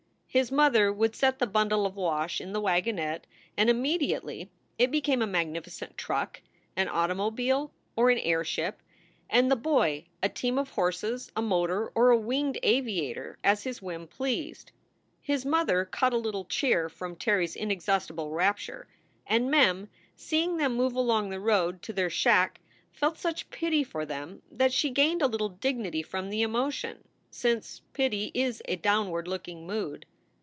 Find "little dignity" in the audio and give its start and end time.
25.27-26.01